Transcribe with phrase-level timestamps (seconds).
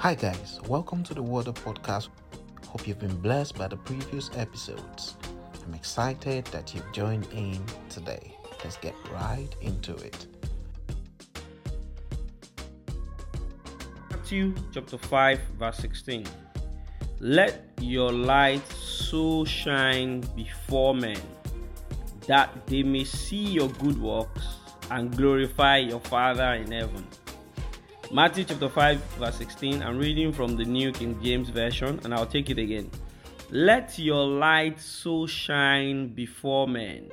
[0.00, 2.08] Hi, guys, welcome to the Water Podcast.
[2.66, 5.18] Hope you've been blessed by the previous episodes.
[5.62, 8.34] I'm excited that you've joined in today.
[8.64, 10.26] Let's get right into it.
[14.10, 16.24] Matthew chapter 5, verse 16.
[17.18, 21.20] Let your light so shine before men
[22.26, 24.46] that they may see your good works
[24.90, 27.06] and glorify your Father in heaven.
[28.12, 29.84] Matthew chapter 5, verse 16.
[29.84, 32.90] I'm reading from the New King James Version and I'll take it again.
[33.50, 37.08] Let your light so shine before men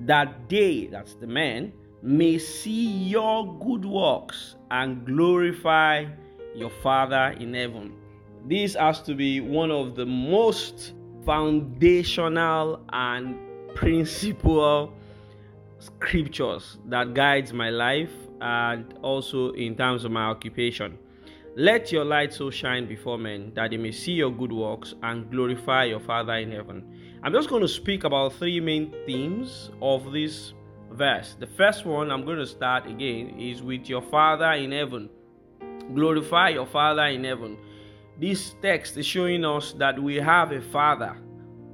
[0.00, 6.04] that they, that's the men, may see your good works and glorify
[6.54, 7.94] your Father in heaven.
[8.44, 10.92] This has to be one of the most
[11.24, 13.34] foundational and
[13.74, 14.92] principal
[15.78, 20.98] scriptures that guides my life and also in terms of my occupation.
[21.56, 25.30] Let your light so shine before men that they may see your good works and
[25.30, 27.20] glorify your Father in heaven.
[27.22, 30.54] I'm just going to speak about three main themes of this
[30.90, 31.36] verse.
[31.38, 35.08] The first one I'm going to start again is with your Father in heaven.
[35.94, 37.58] Glorify your Father in heaven.
[38.18, 41.16] This text is showing us that we have a Father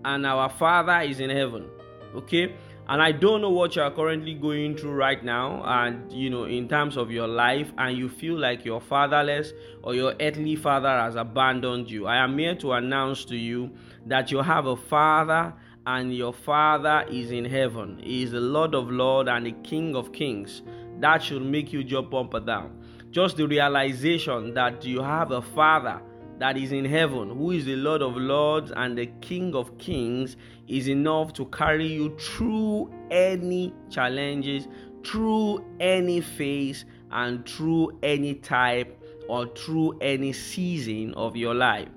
[0.05, 1.69] and our Father is in heaven.
[2.15, 2.55] Okay?
[2.89, 6.45] And i don't know what you are currently going through right now and you know
[6.45, 10.89] in terms of your life and you feel like you're fatherless or your earthly father
[10.89, 12.07] has abandoned you.
[12.07, 13.71] I am here to announce to you
[14.07, 15.55] that you have a father
[15.87, 18.01] and your father is in heaven.
[18.03, 20.63] He is the lord of lords and the king of kings.
[21.01, 22.83] That should make you jump up and down.
[23.11, 26.03] Just the realization that you have a father
[26.39, 30.37] that is in heaven, who is the Lord of lords and the King of kings,
[30.69, 34.69] is enough to carry you through any challenges,
[35.05, 38.95] through any phase, and through any type
[39.29, 41.89] or through any season of your life.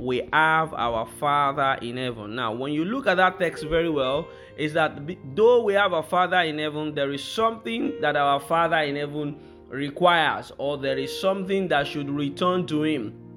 [0.00, 2.36] We have our Father in heaven.
[2.36, 5.00] Now, when you look at that text very well, is that
[5.34, 9.36] though we have a Father in heaven, there is something that our Father in heaven
[9.68, 13.27] requires, or there is something that should return to Him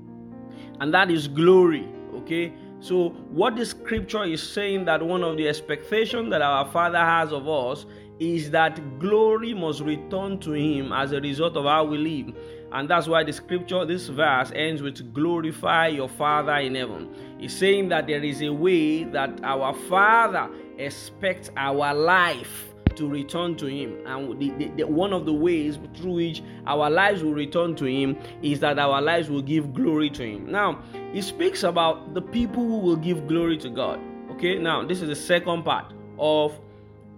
[0.82, 1.88] and that is glory.
[2.16, 6.98] Okay, so what the scripture is saying that one of the expectations that our Father
[6.98, 7.86] has of us
[8.20, 12.36] is that glory must return to Him as a result of how we live.
[12.72, 17.10] And that's why the scripture, this verse ends with glorify your Father in heaven.
[17.40, 23.56] It's saying that there is a way that our Father expects our life to return
[23.58, 23.98] to Him.
[24.06, 27.86] And the, the, the, one of the ways through which our lives will return to
[27.86, 30.52] Him is that our lives will give glory to Him.
[30.52, 34.00] Now, He speaks about the people who will give glory to God.
[34.32, 36.60] Okay, now this is the second part of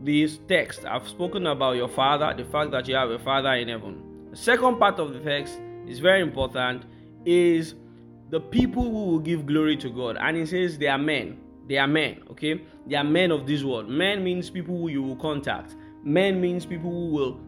[0.01, 0.85] this text.
[0.85, 4.29] I've spoken about your Father, the fact that you have a Father in heaven.
[4.31, 6.83] The second part of the text is very important,
[7.25, 7.75] is
[8.29, 10.17] the people who will give glory to God.
[10.19, 12.61] And He says they are men they are men, okay?
[12.87, 13.89] They are men of this world.
[13.89, 15.75] Men means people who you will contact.
[16.03, 17.39] Men means people who will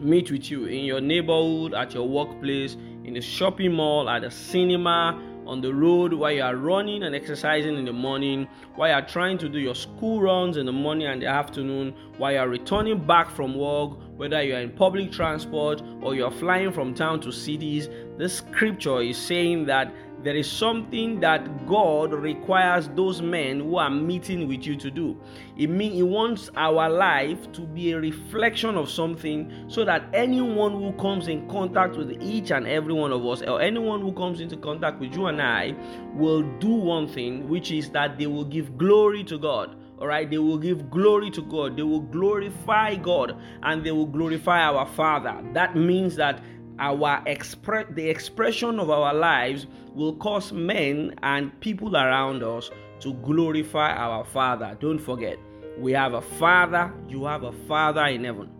[0.00, 4.30] meet with you in your neighborhood, at your workplace, in the shopping mall, at the
[4.30, 8.94] cinema, on the road, while you are running and exercising in the morning, while you
[8.94, 12.38] are trying to do your school runs in the morning and the afternoon, while you
[12.38, 16.72] are returning back from work, whether you are in public transport or you are flying
[16.72, 17.88] from town to cities,
[18.18, 23.90] the scripture is saying that there is something that God requires those men who are
[23.90, 25.20] meeting with you to do.
[25.56, 30.72] It means He wants our life to be a reflection of something so that anyone
[30.72, 34.40] who comes in contact with each and every one of us, or anyone who comes
[34.40, 35.74] into contact with you and I,
[36.14, 39.76] will do one thing, which is that they will give glory to God.
[39.98, 40.28] All right?
[40.28, 41.76] They will give glory to god.
[41.76, 45.42] They will glorify god and they will glorify our father.
[45.54, 46.42] That means that
[46.78, 52.70] our express the expression of our lives will cause men and people around us
[53.00, 54.76] to glorify our father.
[54.80, 55.38] Don't forget
[55.78, 58.50] we have a father you have a father in heaven.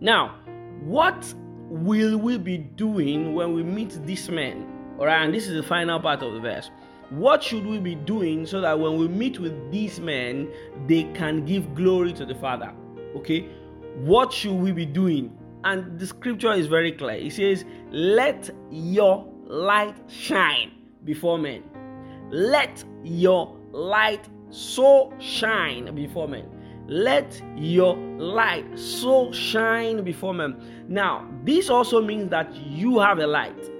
[0.00, 0.36] Now
[0.80, 1.34] what
[1.68, 5.62] will we be doing when we meet these men all right and this is the
[5.62, 6.70] final part of the verse.
[7.10, 10.50] What should we be doing so that when we meet with these men
[10.86, 12.72] they can give glory to the father?
[13.16, 13.48] Okay
[13.96, 17.16] what should we be doing and the scripture is very clear.
[17.16, 20.72] It says, Let your light shine
[21.04, 21.64] before men.
[22.30, 26.48] Let your light so shine before men.
[26.86, 30.84] Let your light so shine before men.
[30.86, 33.70] Now, this also means that you have a light.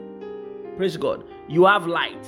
[0.77, 1.25] Praise God.
[1.49, 2.27] You have light.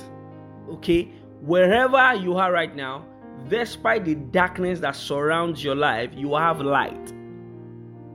[0.69, 1.11] Okay?
[1.41, 3.05] Wherever you are right now,
[3.49, 7.13] despite the darkness that surrounds your life, you have light.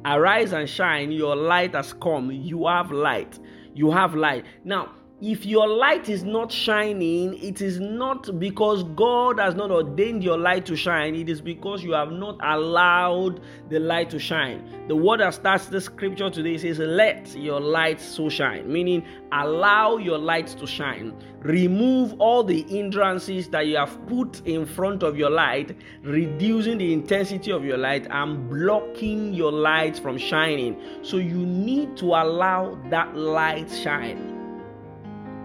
[0.05, 2.31] Arise and shine, your light has come.
[2.33, 3.39] You have light.
[3.75, 4.45] You have light.
[4.65, 10.25] Now, if your light is not shining, it is not because God has not ordained
[10.25, 14.69] your light to shine, it is because you have not allowed the light to shine.
[14.89, 19.97] The word that starts the scripture today says, Let your light so shine, meaning allow
[19.97, 21.15] your light to shine.
[21.43, 26.93] Remove all the hindrances that you have put in front of your light, reducing the
[26.93, 30.83] intensity of your light and blocking your light from shining.
[31.03, 34.42] So you need to allow that light shine.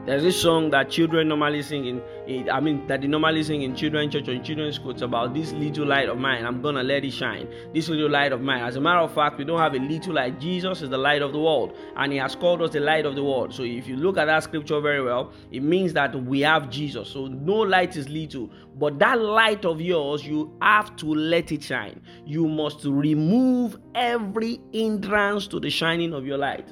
[0.07, 3.75] There's this song that children normally sing in, I mean, that they normally sing in
[3.75, 6.45] children's church or in children's schools about this little light of mine.
[6.45, 7.49] I'm gonna let it shine.
[7.73, 8.63] This little light of mine.
[8.63, 10.39] As a matter of fact, we don't have a little light.
[10.39, 13.15] Jesus is the light of the world, and He has called us the light of
[13.15, 13.53] the world.
[13.53, 17.09] So if you look at that scripture very well, it means that we have Jesus.
[17.09, 21.63] So no light is little, but that light of yours, you have to let it
[21.63, 22.01] shine.
[22.25, 26.71] You must remove every hindrance to the shining of your light.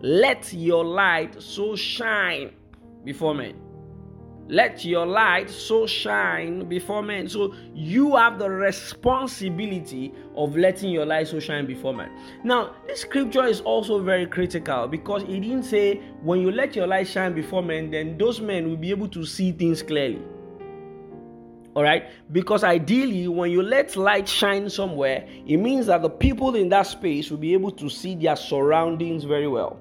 [0.00, 2.52] Let your light so shine
[3.04, 3.54] before men.
[4.50, 7.28] Let your light so shine before men.
[7.28, 12.10] So you have the responsibility of letting your light so shine before men.
[12.44, 16.86] Now, this scripture is also very critical because it didn't say when you let your
[16.86, 20.22] light shine before men, then those men will be able to see things clearly.
[21.78, 26.56] All right, because ideally, when you let light shine somewhere, it means that the people
[26.56, 29.78] in that space will be able to see their surroundings very well.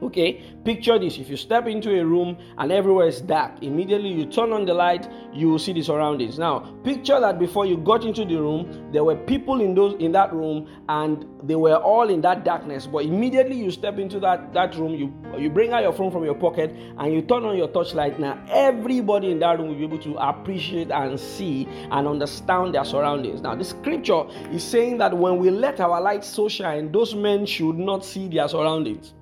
[0.00, 4.26] Okay, picture this if you step into a room and everywhere is dark, immediately you
[4.26, 6.38] turn on the light, you will see the surroundings.
[6.38, 10.12] Now, picture that before you got into the room, there were people in those in
[10.12, 12.86] that room and they were all in that darkness.
[12.86, 16.24] But immediately you step into that, that room, you you bring out your phone from
[16.24, 18.20] your pocket and you turn on your torchlight.
[18.20, 22.84] Now, everybody in that room will be able to appreciate and see and understand their
[22.84, 23.40] surroundings.
[23.40, 27.46] Now, the scripture is saying that when we let our light so shine, those men
[27.46, 29.14] should not see their surroundings.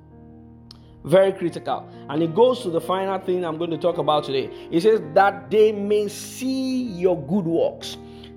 [1.07, 1.89] Very critical.
[2.09, 4.51] And it goes to the final thing I'm going to talk about today.
[4.73, 7.97] It says, that they may see your good works.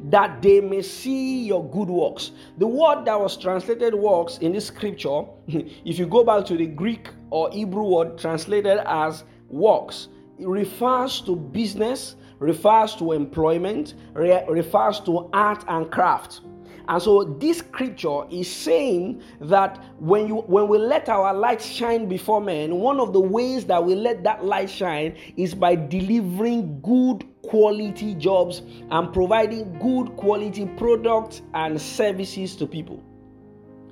[0.09, 2.31] That they may see your good works.
[2.59, 6.67] The word that was translated works in this scripture, if you go back to the
[6.67, 14.45] Greek or Hebrew word translated as works, it refers to business, refers to employment, re-
[14.47, 16.41] refers to art and craft.
[16.89, 22.09] And so this scripture is saying that when you when we let our light shine
[22.09, 26.81] before men, one of the ways that we let that light shine is by delivering
[26.81, 33.03] good quality jobs and providing good quality products and services to people.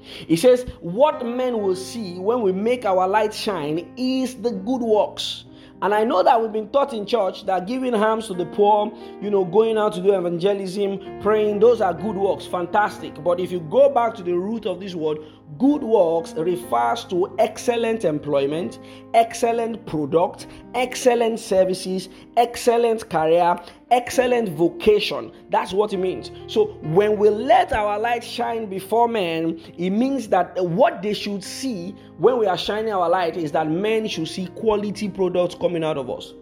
[0.01, 4.81] He says, What men will see when we make our light shine is the good
[4.81, 5.45] works
[5.81, 8.91] and I know that we've been taught in church that giving alms to the poor,
[9.21, 13.23] you know, going out to do evangelism, praying, those are good works, fantastic.
[13.23, 15.19] But if you go back to the root of this word,
[15.59, 18.79] good works refers to excellent employment,
[19.13, 23.59] excellent product, excellent services, excellent career,
[23.91, 25.31] excellent vocation.
[25.49, 26.31] That's what it means.
[26.47, 31.43] So when we let our light shine before men, it means that what they should
[31.43, 35.83] see when we are shining our light is that men should see quality products coming
[35.83, 36.33] out of us.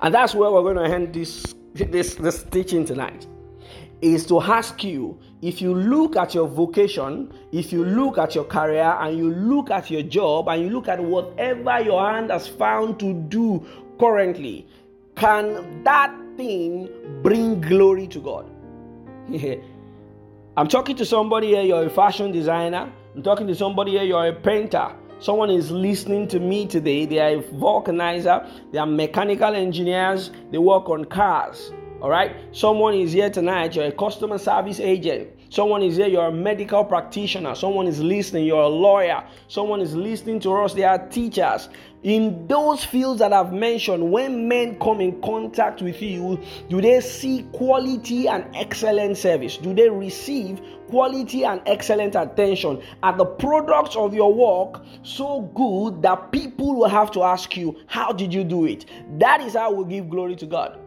[0.00, 3.26] And that's where we're going to end this this this teaching tonight.
[4.00, 8.44] Is to ask you if you look at your vocation, if you look at your
[8.44, 12.46] career, and you look at your job, and you look at whatever your hand has
[12.46, 13.66] found to do
[13.98, 14.66] currently,
[15.16, 16.88] can that thing
[17.22, 18.50] bring glory to God?
[20.56, 22.92] I'm talking to somebody here, you're a fashion designer.
[23.14, 24.94] I'm talking to somebody here, you're a painter.
[25.20, 27.06] Someone is listening to me today.
[27.06, 31.72] They are a vulcanizer, they are mechanical engineers, they work on cars.
[32.00, 32.36] All right.
[32.52, 35.30] Someone is here tonight, you're a customer service agent.
[35.50, 37.54] Someone is here, you're a medical practitioner.
[37.54, 39.24] Someone is listening, you're a lawyer.
[39.48, 41.68] Someone is listening to us, they are teachers.
[42.02, 47.00] In those fields that I've mentioned, when men come in contact with you, do they
[47.00, 49.56] see quality and excellent service?
[49.56, 52.82] Do they receive quality and excellent attention?
[53.02, 57.74] Are the products of your work so good that people will have to ask you,
[57.86, 58.84] How did you do it?
[59.18, 60.78] That is how we give glory to God.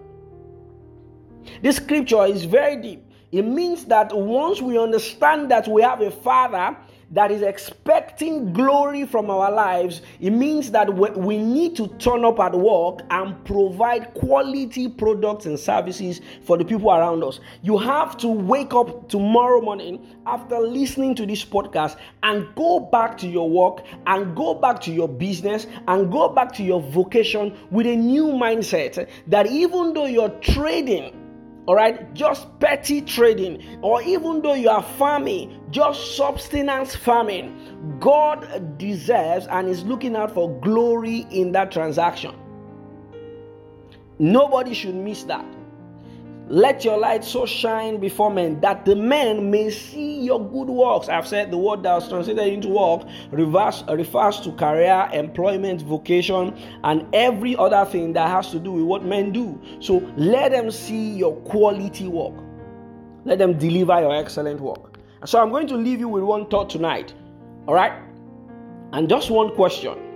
[1.61, 3.06] This scripture is very deep.
[3.37, 6.75] It means that once we understand that we have a father
[7.11, 12.39] that is expecting glory from our lives, it means that we need to turn up
[12.39, 17.39] at work and provide quality products and services for the people around us.
[17.61, 23.19] You have to wake up tomorrow morning after listening to this podcast and go back
[23.19, 27.55] to your work and go back to your business and go back to your vocation
[27.69, 31.26] with a new mindset that even though you're trading,
[31.67, 37.97] all right, just petty trading, or even though you are farming, just substance farming.
[37.99, 42.33] God deserves and is looking out for glory in that transaction.
[44.17, 45.45] Nobody should miss that.
[46.49, 51.09] Let your light so shine before men that the men may see your good works.
[51.09, 56.57] I've said the word that was translated into work reverse, refers to career, employment, vocation,
[56.85, 59.61] and every other thing that has to do with what men do.
[59.81, 62.35] So let them see your quality work.
[63.25, 64.99] Let them deliver your excellent work.
[65.25, 67.13] So I'm going to leave you with one thought tonight.
[67.67, 67.91] All right?
[68.93, 70.06] And just one question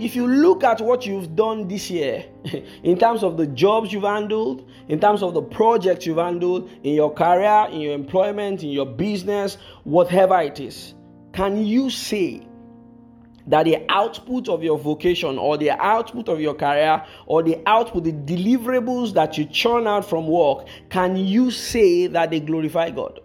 [0.00, 2.24] if you look at what you've done this year,
[2.82, 6.94] in terms of the jobs you've handled, in terms of the projects you've handled, in
[6.94, 10.94] your career, in your employment, in your business, whatever it is,
[11.32, 12.46] can you say
[13.46, 18.04] that the output of your vocation or the output of your career or the output,
[18.04, 23.20] the deliverables that you churn out from work, can you say that they glorify God?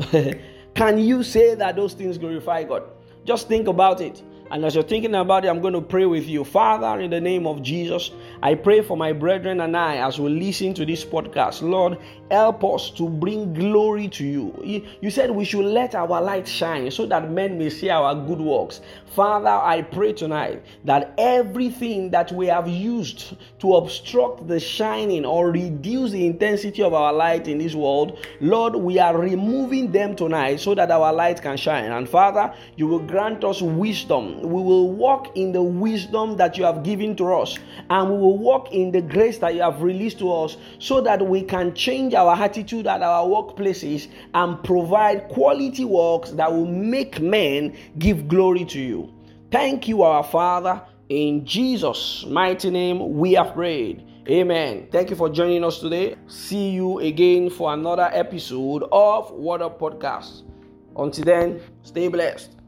[0.74, 2.84] can you say that those things glorify God?
[3.24, 4.22] Just think about it.
[4.52, 6.44] And as you're thinking about it, I'm going to pray with you.
[6.44, 8.10] Father, in the name of Jesus,
[8.42, 11.62] I pray for my brethren and I as we listen to this podcast.
[11.62, 11.96] Lord,
[12.30, 14.84] help us to bring glory to you.
[15.00, 18.40] You said we should let our light shine so that men may see our good
[18.40, 18.82] works.
[19.06, 25.50] Father, I pray tonight that everything that we have used to obstruct the shining or
[25.50, 30.60] reduce the intensity of our light in this world, Lord, we are removing them tonight
[30.60, 31.90] so that our light can shine.
[31.90, 34.41] And Father, you will grant us wisdom.
[34.42, 37.58] We will walk in the wisdom that you have given to us,
[37.90, 41.26] and we will walk in the grace that you have released to us so that
[41.26, 47.20] we can change our attitude at our workplaces and provide quality works that will make
[47.20, 49.12] men give glory to you.
[49.50, 50.82] Thank you, our Father.
[51.08, 54.06] In Jesus' mighty name, we have prayed.
[54.28, 54.86] Amen.
[54.90, 56.14] Thank you for joining us today.
[56.28, 60.44] See you again for another episode of What Up Podcast.
[60.96, 62.61] Until then, stay blessed.